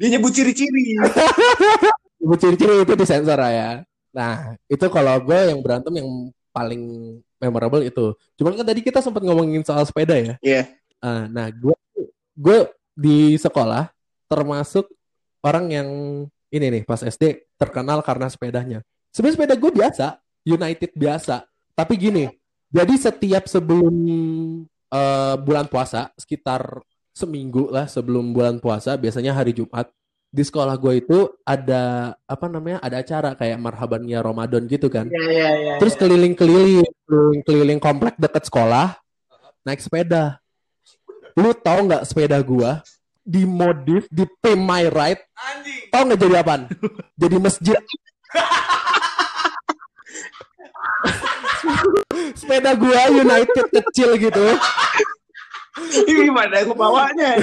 [0.00, 0.96] Dia nyebut ciri-ciri.
[2.20, 3.70] Ibu ciri-ciri itu disensor lah ya.
[4.10, 6.08] Nah, itu kalau gue yang berantem yang
[6.50, 6.82] paling
[7.38, 8.16] memorable itu.
[8.34, 10.34] Cuman kan tadi kita sempat ngomongin soal sepeda ya.
[10.42, 10.72] Iya.
[10.98, 11.76] Ah, nah, gue
[12.34, 12.58] gue
[12.96, 13.88] di sekolah
[14.30, 14.86] termasuk
[15.42, 15.88] orang yang
[16.54, 18.78] ini nih pas SD terkenal karena sepedanya.
[19.10, 20.06] Sebenarnya sepeda gue biasa,
[20.46, 21.36] United biasa.
[21.74, 22.24] Tapi gini,
[22.70, 23.94] jadi setiap sebelum
[24.90, 26.78] eh, bulan puasa, sekitar
[27.10, 29.90] seminggu lah sebelum bulan puasa, biasanya hari Jumat,
[30.30, 35.10] di sekolah gue itu ada apa namanya ada acara kayak marhaban ya Ramadan gitu kan
[35.10, 35.74] Iya iya iya.
[35.82, 36.86] terus keliling-keliling
[37.42, 38.94] keliling komplek dekat sekolah
[39.66, 40.38] naik sepeda
[41.34, 42.78] lu tahu nggak sepeda gua
[43.30, 45.86] dimodif di pin my ride Anjing.
[45.94, 46.62] tahu nggak jadi apaan?
[47.22, 47.78] Jadi masjid.
[52.34, 54.44] Sepeda gua United kecil gitu.
[55.80, 56.54] Ini gimana?
[56.64, 57.38] Aku bawanya?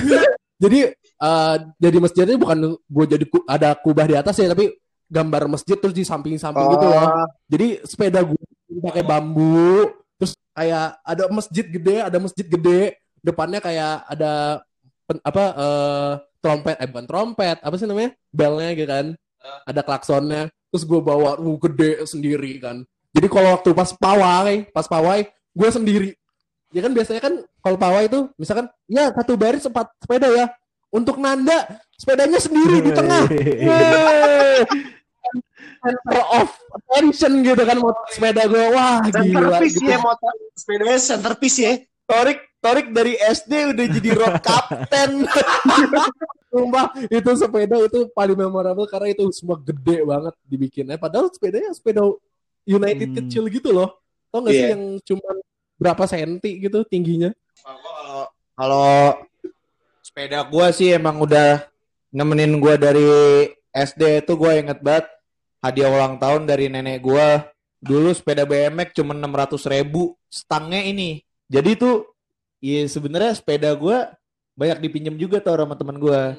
[0.58, 4.73] jadi eh, jadi masjidnya bukan gue jadi ku- ada kubah di atas ya tapi
[5.06, 7.06] gambar masjid terus di samping-samping gitu loh.
[7.06, 8.38] Oh, jadi sepeda gue
[8.82, 12.97] pakai bambu terus kayak ada masjid gede ada masjid gede.
[13.21, 14.62] Depannya kayak ada
[15.08, 18.12] pen- apa eh, trompet eh bukan trompet apa sih namanya?
[18.30, 19.06] Belnya gitu kan.
[19.63, 20.52] Ada klaksonnya.
[20.67, 22.84] Terus gue bawa uh, gede sendiri kan.
[23.15, 26.10] Jadi kalau waktu pas pawai pas pawai gue sendiri.
[26.76, 30.46] Ya kan biasanya kan kalau pawai itu misalkan ya satu baris empat sepeda ya.
[30.91, 33.24] Untuk nanda sepedanya sendiri di tengah.
[35.78, 39.88] Center of attention gitu kan motor sepeda gue wah gila centerpiece gitu.
[39.88, 41.74] ya motor sepedanya centerpiece ya.
[42.08, 45.12] Torik Torik dari SD udah jadi road captain.
[46.52, 50.98] Sumpah, itu sepeda itu paling memorable karena itu semua gede banget dibikinnya.
[50.98, 52.02] Padahal sepedanya sepeda
[52.65, 53.17] United Hmm.
[53.24, 54.02] kecil gitu loh.
[54.28, 54.74] Tau gak sih Iya.
[54.76, 55.30] yang cuma
[55.78, 57.32] berapa senti gitu tingginya?
[57.62, 58.91] Kalau kalau
[60.02, 61.67] sepeda gua sih emang udah
[62.10, 63.06] nemenin gua dari
[63.70, 65.06] SD itu gua inget banget
[65.62, 67.46] hadiah ulang tahun dari nenek gua
[67.78, 72.16] dulu sepeda BMX cuma 600 ribu stangnya ini jadi tuh
[72.62, 74.13] ya sebenarnya sepeda gua
[74.58, 76.36] banyak dipinjam juga tuh sama temen gua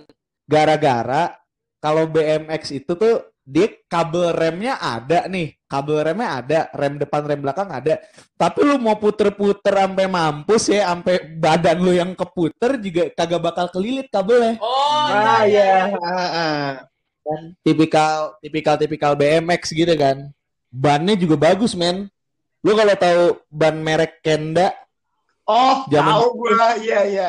[0.49, 1.37] gara-gara
[1.79, 7.41] kalau BMX itu tuh dia kabel remnya ada nih kabel remnya ada rem depan rem
[7.41, 7.97] belakang ada
[8.39, 13.67] tapi lu mau puter-puter sampai mampus ya, sampai badan lu yang keputer juga kagak bakal
[13.75, 14.63] kelilit kabelnya.
[14.63, 15.91] Oh, Ah ya.
[15.99, 16.67] Ah, ah.
[17.27, 20.31] Kan tipikal tipikal tipikal BMX gitu kan.
[20.71, 22.07] Bannya juga bagus, men.
[22.63, 24.71] Lu kalau tahu ban merek Kenda,
[25.49, 26.77] Oh, Zaman- tahu gua.
[26.77, 27.29] Iya iya.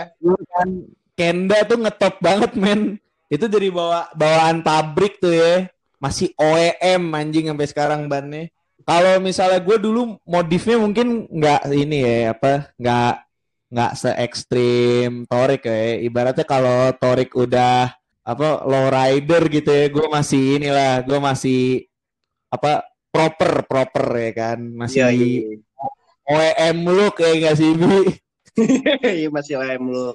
[0.52, 0.70] kan
[1.16, 3.00] Kenda tuh ngetop banget, men.
[3.32, 5.68] Itu dari bawa bawaan pabrik tuh ya.
[6.00, 8.52] Masih OEM anjing sampai sekarang bannya.
[8.88, 13.14] Kalau misalnya gue dulu modifnya mungkin nggak ini ya apa nggak
[13.70, 16.00] nggak se ekstrim Torik ya.
[16.02, 17.92] Ibaratnya kalau Torik udah
[18.26, 21.86] apa low rider gitu ya, gue masih inilah, gue masih
[22.50, 25.58] apa proper proper ya kan, masih Iya, iya.
[26.30, 28.02] OEM look ya nggak sih Bi?
[29.20, 30.14] Iya masih OEM lu.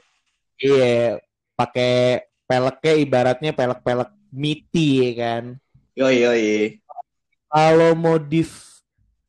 [0.61, 1.19] Iya,
[1.59, 5.45] pakai peleknya ibaratnya pelek-pelek miti ya kan.
[5.99, 6.51] Yoi yoi.
[7.51, 8.83] Kalau modif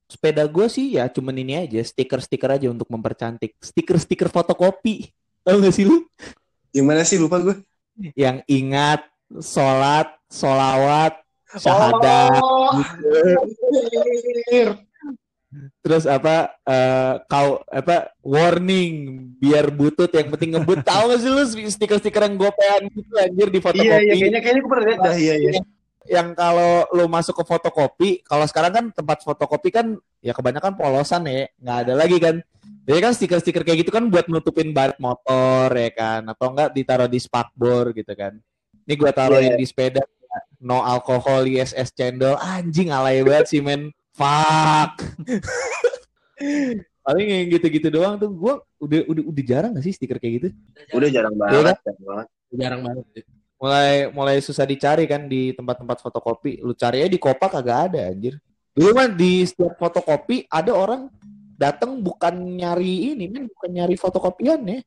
[0.06, 3.58] sepeda gue sih ya cuman ini aja, stiker-stiker aja untuk mempercantik.
[3.62, 5.10] Stiker-stiker fotokopi.
[5.46, 6.06] Tahu gak sih lu?
[6.74, 7.56] Yang mana sih lupa gue?
[8.18, 9.06] Yang ingat,
[9.42, 11.22] sholat, solawat,
[11.56, 12.42] syahadat.
[12.42, 12.74] Oh.
[15.86, 20.82] Terus apa eh, kau apa warning biar butut yang penting ngebut.
[20.82, 23.86] Tahu gak sih lu stiker-stiker yang gopean gitu anjir di fotokopi?
[23.86, 25.52] Iya iya kayaknya kayaknya gue pernah lihat dah iya iya.
[26.06, 31.26] yang kalau lu masuk ke fotokopi kalau sekarang kan tempat fotokopi kan ya kebanyakan polosan
[31.30, 32.36] ya nggak ada lagi kan.
[32.86, 36.26] Jadi kan stiker-stiker kayak gitu kan buat nutupin baret motor ya kan?
[36.26, 38.34] Atau enggak ditaruh di spakbor gitu kan.
[38.90, 39.62] Ini gua taruhin Iya.
[39.62, 40.02] di sepeda
[40.66, 42.42] no alkohol ISS cendol.
[42.42, 44.96] Anjing alay banget sih men fuck
[47.06, 50.48] paling yang gitu-gitu doang tuh gua udah udah udah jarang gak sih stiker kayak gitu
[50.92, 51.78] Udah jarang Iya banget.
[51.86, 52.28] jarang banget.
[52.56, 53.06] Jarang banget.
[53.14, 53.24] sih.
[53.56, 56.60] mulai mulai susah dicari kan di tempat-tempat fotokopi.
[56.60, 58.36] Lu cari aja di Kopak kagak ada anjir.
[58.76, 61.08] Dulu kan di setiap fotokopi ada orang
[61.56, 64.80] datang bukan nyari ini men, bukan nyari fotokopian ya.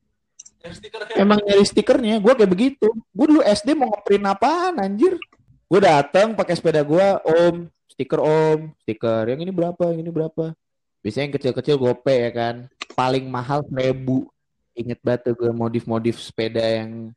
[1.17, 2.21] Emang nyari stikernya.
[2.21, 2.87] Gue kayak begitu.
[3.09, 5.17] Gue dulu SD mau ngeprint apaan anjir.
[5.69, 9.29] Gue datang pakai sepeda gue, Om, stiker Om, stiker.
[9.29, 9.93] Yang ini berapa?
[9.93, 10.45] Yang ini berapa?
[11.05, 12.55] Biasanya yang kecil-kecil gope ya kan.
[12.97, 14.25] Paling mahal seribu.
[14.73, 17.13] Ingat banget tuh gue modif-modif sepeda yang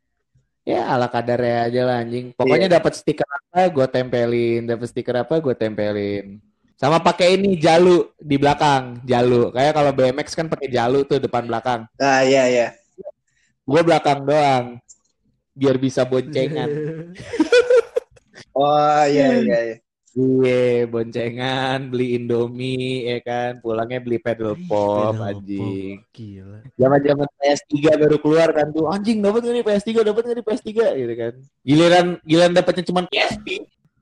[0.68, 2.36] ya ala kadarnya aja lah anjing.
[2.36, 6.36] Pokoknya dapat stiker apa gue tempelin, dapat stiker apa gue tempelin.
[6.76, 9.48] Sama pakai ini jalu di belakang, jalu.
[9.48, 11.88] Kayak kalau BMX kan pakai jalu tuh depan belakang.
[11.96, 12.68] Ah iya iya.
[13.64, 14.76] Gue belakang doang.
[15.56, 16.68] Biar bisa boncengan.
[18.52, 19.58] Oh iya iya.
[19.70, 19.76] iya.
[20.12, 23.64] Iya, boncengan, beli Indomie, ya kan.
[23.64, 26.04] Pulangnya beli pedal pop, Pedal anjing.
[26.04, 26.12] pop.
[26.12, 26.58] Gila.
[26.76, 30.68] Zaman-zaman PS3 baru keluar kan tuh, anjing dapat nih PS3, dapat nih PS3
[31.00, 31.32] gitu kan.
[31.64, 33.46] Giliran giliran dapatnya cuma PSP.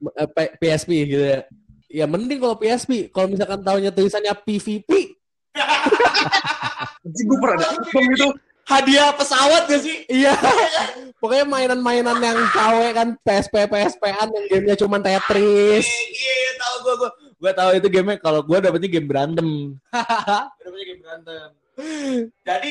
[0.02, 1.38] Eh, P- PSP gitu ya.
[1.86, 3.06] Ya mending kalau PSP.
[3.14, 4.90] Kalau misalkan tahunya tulisannya PVP,
[7.06, 8.28] Anjing gue pernah dapet bang itu.
[8.68, 10.06] Hadiah pesawat gak sih?
[10.08, 10.36] iya.
[11.20, 15.84] Pokoknya mainan-mainan yang KW kan PSP PSP-an yang gamenya cuma Tetris.
[15.84, 17.10] Iya, iya, tahu gua gua.
[17.40, 19.48] Gua tahu itu game kalau gua dapetnya game berantem.
[20.64, 21.48] dapetnya game berantem.
[22.46, 22.70] Jadi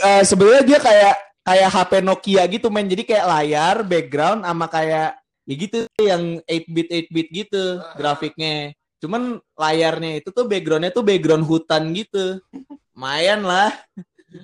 [0.00, 2.88] eh, sebenarnya dia kayak kayak HP Nokia gitu men.
[2.88, 5.10] Jadi kayak layar, background sama kayak
[5.42, 7.64] ya gitu yang 8-bit 8-bit gitu
[7.98, 8.72] grafiknya.
[9.02, 12.38] Cuman layarnya itu tuh backgroundnya tuh background hutan gitu.
[12.94, 13.74] Lumayan lah.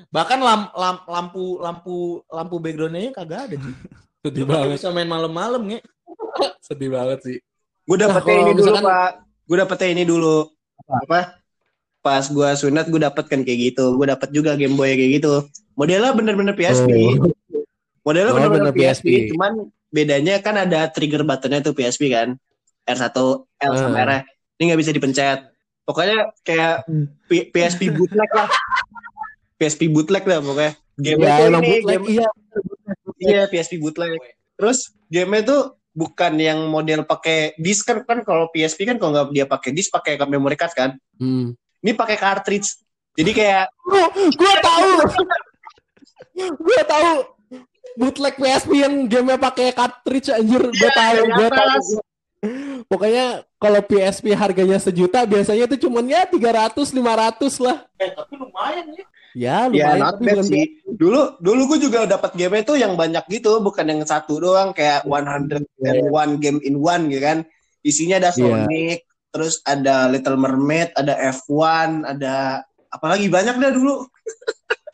[0.09, 1.96] Bahkan lam, lam- lampu lampu
[2.27, 3.74] lampu backgroundnya kagak ada cuy.
[4.22, 4.77] Sedih Lu kagak banget.
[4.77, 5.79] bisa main malam-malam nge.
[6.66, 7.38] Sedih banget sih.
[7.83, 9.11] Gue dapetnya Nah, ini dulu misalkan- pak.
[9.44, 10.37] Gue dapetnya ini dulu.
[10.87, 11.20] Apa?
[11.98, 13.94] Pas gue sunat gue dapet kan kayak gitu.
[13.94, 15.33] Gue dapet juga Game Boy kayak gitu.
[15.72, 16.88] Modelnya bener-bener PSP.
[16.88, 17.33] Oh.
[18.03, 19.05] Modelnya Oh, bener-bener bener PSP.
[19.05, 19.31] PSP.
[19.31, 19.53] Cuman
[19.88, 22.37] bedanya kan ada trigger buttonnya tuh PSP kan.
[22.85, 23.16] R1,
[23.61, 24.05] L sama Ah.
[24.07, 24.11] R.
[24.57, 25.38] Ini nggak bisa dipencet.
[25.83, 26.85] Pokoknya kayak
[27.24, 28.48] P- PSP bootleg lah.
[29.58, 30.72] PSP bootleg lah pokoknya.
[30.98, 32.28] Game Ya, emang ini, bootleg, game- iya.
[33.18, 34.14] Iya, PSP bootleg.
[34.54, 39.26] Terus game tuh bukan yang model pakai disk kan kan kalau PSP kan kalau nggak
[39.32, 40.90] dia pakai disk pakai memory card kan.
[41.18, 41.58] Hmm.
[41.78, 42.78] Ini pakai cartridge.
[43.14, 43.66] Jadi kayak
[44.30, 44.90] Gue tahu.
[46.38, 47.12] gue tahu.
[47.98, 50.70] Bootleg PSP yang gamenya pakai cartridge anjir.
[50.70, 51.18] Gue tahu.
[51.18, 51.78] dari Gue tahu.
[52.88, 53.27] Pokoknya
[53.61, 57.85] kalau PSP harganya sejuta biasanya itu cuman ya 300 500 lah.
[57.96, 59.05] Eh, tapi lumayan ya.
[59.37, 60.64] Ya ya lumayan not tapi bad bukan sih.
[60.88, 65.05] Dulu dulu gue juga dapat game itu yang banyak gitu, bukan yang satu doang kayak
[65.05, 65.68] 101
[66.40, 67.38] game in one gitu kan.
[67.85, 68.40] Isinya ada Iya.
[68.40, 68.98] Sonic,
[69.29, 74.09] terus ada Little Mermaid, ada F1, ada apalagi banyak dah dulu.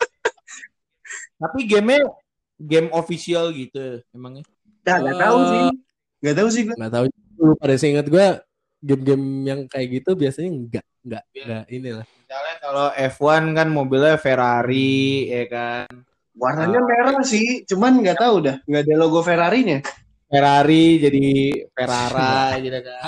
[1.38, 2.02] Tapi game
[2.58, 4.42] game official gitu emangnya.
[4.82, 5.64] Dah nggak Eh, tahu sih.
[6.20, 6.74] Nggak tahu sih gue.
[6.74, 7.06] nggak tahu
[7.38, 8.26] lu pada seingat gue
[8.84, 15.28] game-game yang kayak gitu biasanya enggak enggak enggak inilah Misalnya kalau F1 kan mobilnya Ferrari
[15.30, 15.86] ya kan.
[16.34, 19.84] Warnanya merah sih, cuman nggak tahu dah, nggak ada logo Ferrari-nya.
[20.26, 21.26] Ferrari jadi
[21.70, 23.00] Ferrara gitu kan.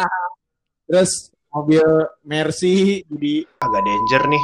[0.88, 1.84] Terus mobil
[2.24, 4.42] Mercy jadi Agak danger nih.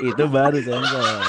[0.10, 1.20] Itu baru sensor.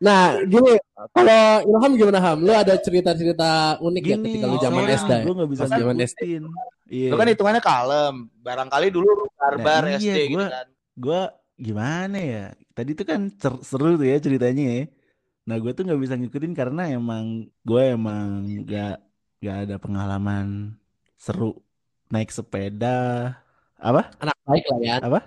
[0.00, 0.80] Nah, gini,
[1.12, 2.40] kalau Ilham gimana Ham?
[2.40, 5.12] Lu ada cerita-cerita unik ya Gini, ketika lu zaman soalnya SD?
[5.20, 6.20] Gue gak bisa zaman SD.
[6.88, 7.08] Iya.
[7.12, 8.14] Lu kan hitungannya kalem.
[8.40, 10.66] Barangkali dulu lu barbar Nah, iya, SD gitu gua- kan.
[10.96, 11.20] gue
[11.60, 13.28] gimana ya tadi tuh kan
[13.60, 14.84] seru tuh ya ceritanya ya
[15.42, 17.24] nah gue tuh nggak bisa ngikutin karena emang
[17.60, 18.26] gue emang
[18.64, 18.96] gak
[19.38, 20.72] gak ada pengalaman
[21.16, 21.60] seru
[22.08, 23.32] naik sepeda
[23.76, 24.96] apa Anak baik lah ya.
[25.00, 25.20] Apa?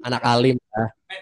[0.00, 1.20] anak alim lah ya.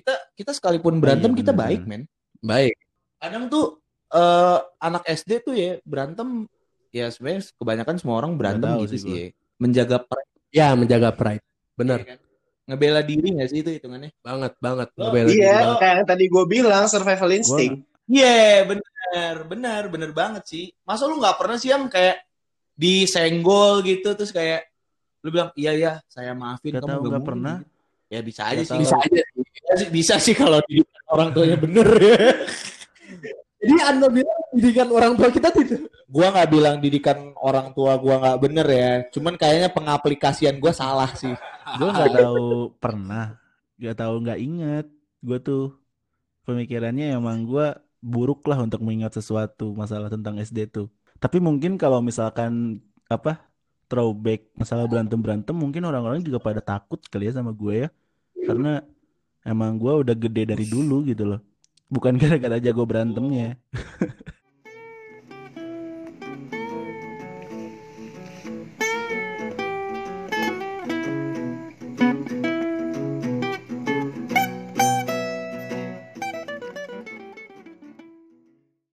[0.00, 2.02] Kita kita sekalipun berantem Iya, kita bener, baik, men.
[2.40, 2.74] Baik.
[3.20, 3.76] Kadang tuh
[4.10, 6.48] eh anak SD tuh ya berantem
[6.90, 9.28] ya sebenarnya kebanyakan semua orang berantem gitu sih sih ya.
[9.60, 11.44] Menjaga pride Ya, menjaga pride.
[11.76, 12.00] Bener.
[12.00, 12.18] ya kan?
[12.66, 14.10] Ngebela diri gak sih itu hitungannya?
[14.18, 14.88] Banget, banget.
[14.96, 15.76] Oh, Ngebela diri Iya, banget.
[15.78, 17.76] kayak yang tadi gue bilang survival instinct.
[18.06, 20.64] Iya, bener, bener, bener banget sih.
[20.82, 22.18] Masa lu nggak pernah sih yang kayak
[22.74, 24.64] disenggol gitu terus kayak
[25.20, 27.56] lu bilang iya ya saya maafin Gak kamu tahu, nggak nggak mungkin." pernah.
[28.08, 28.74] Ya bisa aja Nggak sih.
[28.74, 28.82] tahu.
[28.82, 29.22] Bisa aja.
[29.50, 32.18] Bisa sih, bisa sih kalau didikan orang tuanya bener ya.
[33.60, 35.84] Jadi Anda bilang didikan orang tua kita tidak.
[36.10, 38.90] gua nggak bilang didikan orang tua gua nggak bener ya.
[39.14, 41.34] Cuman kayaknya pengaplikasian gua salah sih.
[41.78, 43.38] gue nggak tahu pernah
[43.80, 44.86] nggak tahu nggak inget
[45.24, 45.64] gue tuh
[46.44, 47.72] pemikirannya emang gue
[48.04, 53.40] buruk lah untuk mengingat sesuatu masalah tentang SD tuh tapi mungkin kalau misalkan apa
[53.88, 57.88] throwback masalah berantem berantem mungkin orang-orang juga pada takut kali ya sama gue ya
[58.44, 58.84] karena
[59.50, 61.42] emang gue udah gede dari dulu gitu loh
[61.90, 63.58] bukan gara-gara jago berantemnya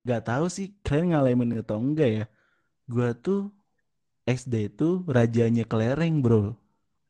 [0.08, 2.26] Gak tahu sih kalian ngalamin atau enggak ya.
[2.88, 3.52] Gua tuh
[4.24, 6.56] SD tuh rajanya kelereng bro.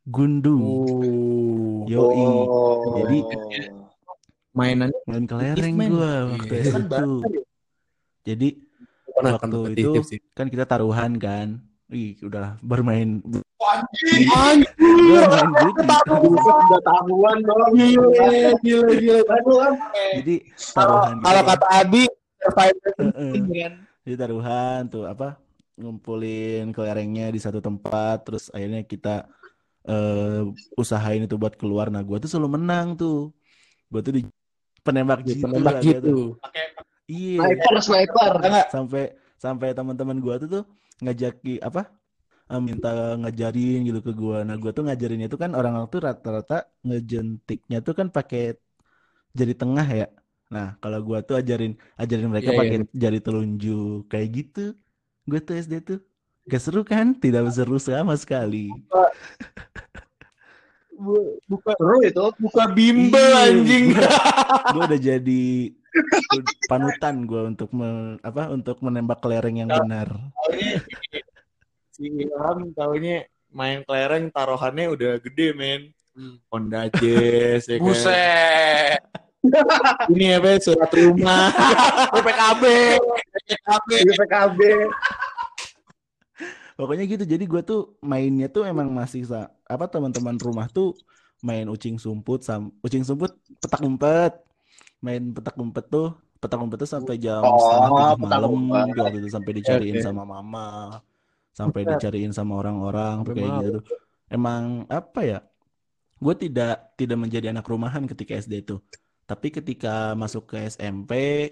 [0.08, 0.56] Gundu.
[0.56, 1.84] Oh.
[1.84, 2.16] Yoi.
[2.24, 3.04] Oh.
[3.04, 3.18] Jadi
[4.56, 6.64] Mainan main kelereng gua waktu Iya.
[6.66, 7.20] SD Kan tuh.
[8.26, 8.48] Jadi
[9.14, 10.20] pernah waktu kompetitif itu sih.
[10.34, 11.62] kan kita taruhan kan.
[11.88, 14.28] Ih, udah bermain Anjir.
[14.28, 14.60] bermain
[15.56, 15.88] judi.
[15.88, 17.72] Udah tahuan dong.
[17.76, 18.08] Gila,
[18.60, 19.22] gila, gila.
[19.24, 19.72] Tahuan.
[20.20, 20.36] Jadi
[20.74, 21.50] taruhan gitu Kalau kan.
[21.54, 22.04] kata Abi
[22.56, 23.72] kan.
[24.04, 25.38] Jadi taruhan tuh apa
[25.78, 29.30] ngumpulin kelerengnya di satu tempat terus akhirnya kita
[29.90, 30.40] eh
[30.82, 33.14] usahain itu buat keluar nah gua tuh selalu menang tuh
[33.92, 34.22] gua tuh di
[34.86, 35.88] penembak Di jitu penembak tuh.
[35.88, 36.10] gitu.
[37.12, 38.34] iya Sniper, sniper.
[38.74, 39.02] sampai
[39.44, 40.64] sampai teman-teman gua tuh tuh
[41.04, 41.82] ngajaki apa
[42.52, 42.90] eh, minta
[43.22, 46.56] ngajarin gitu ke gua nah gua tuh ngajarin itu kan orang-orang tuh rata-rata
[46.88, 48.42] ngejentiknya tuh kan pakai
[49.40, 50.06] jari tengah ya
[50.54, 51.72] nah kalau gua tuh ajarin
[52.02, 52.60] ajarin mereka Iya, iya.
[52.62, 54.60] pakai jari telunjuk kayak gitu
[55.30, 56.00] gua tuh SD tuh
[56.48, 58.72] gak seru kan tidak seru sama sekali
[61.46, 62.26] Buka Seru itu.
[62.42, 63.86] buka bimbel Iya, anjing.
[64.74, 65.46] gue udah jadi
[66.66, 70.82] panutan gue untuk me- apa untuk menembak kelereng yang benar Taunya
[71.94, 75.82] si Ilham taunya main kelereng taruhannya udah gede men.
[76.50, 77.86] Honda Jazz ya kan.
[77.86, 79.02] Buset.
[80.10, 81.54] Ini apa surat rumah.
[82.10, 82.64] PPKB.
[83.46, 83.90] PPKB.
[84.02, 84.60] Di PKB.
[86.78, 90.94] Pokoknya gitu jadi gue tuh mainnya tuh emang masih sa- apa teman-teman rumah tuh
[91.42, 94.34] main ucing sumput sam ucing sumput petak umpet.
[95.06, 96.10] Main petak umpet tuh
[96.42, 98.86] petak umpet tuh sampai jam Oh, setengah tujuh malam umpet.
[98.94, 100.06] tuh waktu itu sampai dicariin Oke.
[100.06, 100.68] sama mama
[101.54, 103.84] sampai dicariin sama orang-orang kayak gitu tuh.
[104.30, 105.40] Emang apa ya
[106.18, 108.78] gue tidak tidak menjadi anak rumahan ketika SD itu
[109.30, 111.12] tapi ketika masuk ke SMP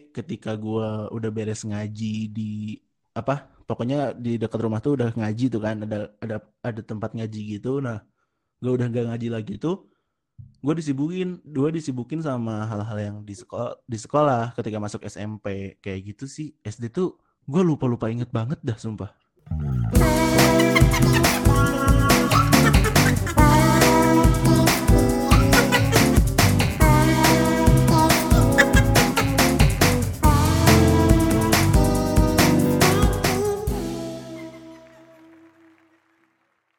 [0.09, 2.77] ketika gue udah beres ngaji di
[3.13, 7.59] apa pokoknya di dekat rumah tuh udah ngaji tuh kan ada ada ada tempat ngaji
[7.59, 7.81] gitu.
[7.81, 8.01] Nah
[8.61, 9.91] gue udah gak ngaji lagi tuh
[10.65, 16.15] gue disibukin gue disibukin sama hal-hal yang di sekolah di sekolah ketika masuk SMP kayak
[16.15, 19.13] gitu sih SD tuh gue lupa lupa inget banget dah sumpah